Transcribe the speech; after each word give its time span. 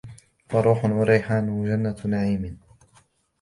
فَرَوْحٌ 0.49 0.85
وَرَيْحَانٌ 0.85 1.49
وَجَنَّةُ 1.49 1.95
نَعِيمٍ 2.05 2.59